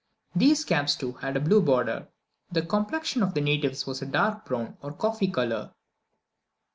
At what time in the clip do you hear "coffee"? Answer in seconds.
4.93-5.29